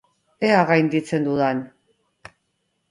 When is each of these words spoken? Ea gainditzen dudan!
Ea 0.47 0.63
gainditzen 0.71 1.29
dudan! 1.29 1.63